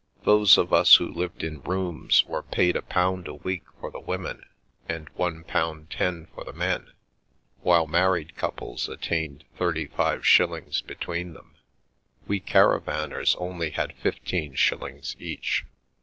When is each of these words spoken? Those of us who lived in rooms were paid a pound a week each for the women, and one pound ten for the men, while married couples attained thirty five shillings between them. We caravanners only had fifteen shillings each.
Those 0.23 0.57
of 0.57 0.73
us 0.73 0.95
who 0.95 1.07
lived 1.13 1.43
in 1.43 1.61
rooms 1.61 2.25
were 2.25 2.41
paid 2.41 2.75
a 2.75 2.81
pound 2.81 3.27
a 3.27 3.35
week 3.35 3.61
each 3.61 3.79
for 3.79 3.91
the 3.91 3.99
women, 3.99 4.43
and 4.89 5.07
one 5.09 5.43
pound 5.43 5.91
ten 5.91 6.25
for 6.33 6.43
the 6.43 6.53
men, 6.53 6.93
while 7.59 7.85
married 7.85 8.35
couples 8.35 8.89
attained 8.89 9.43
thirty 9.57 9.85
five 9.85 10.25
shillings 10.25 10.81
between 10.81 11.33
them. 11.33 11.55
We 12.25 12.39
caravanners 12.39 13.35
only 13.37 13.69
had 13.69 13.93
fifteen 13.95 14.55
shillings 14.55 15.15
each. 15.19 15.65